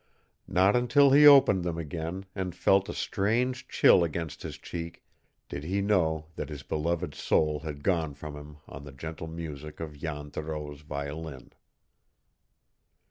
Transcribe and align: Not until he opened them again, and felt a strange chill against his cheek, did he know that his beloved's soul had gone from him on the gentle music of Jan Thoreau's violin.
Not 0.47 0.75
until 0.75 1.11
he 1.11 1.27
opened 1.27 1.63
them 1.63 1.77
again, 1.77 2.25
and 2.33 2.55
felt 2.55 2.89
a 2.89 2.93
strange 2.95 3.67
chill 3.67 4.03
against 4.03 4.41
his 4.41 4.57
cheek, 4.57 5.03
did 5.47 5.63
he 5.63 5.79
know 5.79 6.25
that 6.37 6.49
his 6.49 6.63
beloved's 6.63 7.19
soul 7.19 7.59
had 7.59 7.83
gone 7.83 8.15
from 8.15 8.35
him 8.35 8.57
on 8.67 8.83
the 8.83 8.91
gentle 8.93 9.27
music 9.27 9.79
of 9.79 9.95
Jan 9.99 10.31
Thoreau's 10.31 10.81
violin. 10.81 11.51